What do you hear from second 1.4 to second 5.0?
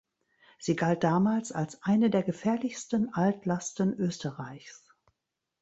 als eine der gefährlichsten Altlasten Österreichs.